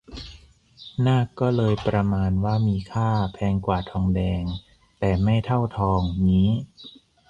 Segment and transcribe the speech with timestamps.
[1.05, 4.43] นากก็เลยประมาณว่ามีค่า แพงกว่าทองแดง
[4.99, 6.49] แต่ไม่เท่าทองงี้